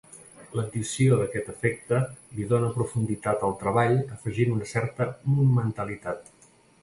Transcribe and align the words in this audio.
L'addició 0.59 1.17
d'aquest 1.19 1.51
efecte 1.51 1.99
li 2.37 2.47
dóna 2.53 2.71
profunditat 2.79 3.45
al 3.49 3.53
treball 3.65 3.97
afegint 4.17 4.55
una 4.57 4.71
certa 4.73 5.07
monumentalitat. 5.35 6.35